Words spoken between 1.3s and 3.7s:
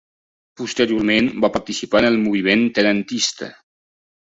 va participar en el moviment tenentista.